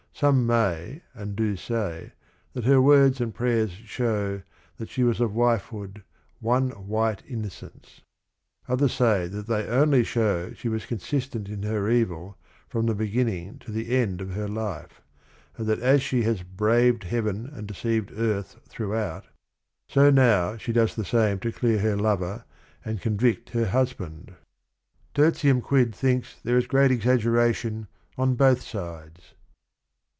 [0.13, 2.11] Some may and do say
[2.53, 4.43] that her words and prayers show
[4.85, 6.03] "she was of wifehood,
[6.39, 8.01] one white innocence."
[8.67, 12.37] Others say that they only show she was consistent in her evil
[12.67, 15.01] from the beginning to the end of her life,
[15.57, 19.25] and that as she has "braved heaven and deceived earth throughout,"
[19.87, 22.45] so now she does the same to clear her lover
[22.85, 24.35] and convict her husband.
[25.15, 27.87] TW^.m Qnirl— thin Ira _t here is great exaggeration
[28.19, 29.33] on both sides.